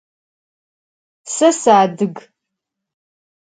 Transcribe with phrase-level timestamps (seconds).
[1.33, 2.15] Se sıadıg.